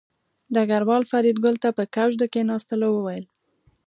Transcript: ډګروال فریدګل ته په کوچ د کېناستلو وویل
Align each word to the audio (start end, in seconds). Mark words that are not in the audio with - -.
ډګروال 0.53 1.03
فریدګل 1.11 1.55
ته 1.63 1.69
په 1.77 1.83
کوچ 1.95 2.11
د 2.19 2.23
کېناستلو 2.33 2.87
وویل 2.93 3.25